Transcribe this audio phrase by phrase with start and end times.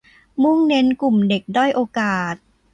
[0.43, 2.35] มุ่งเน้นกลุ่มเด็กด้อยโอกาส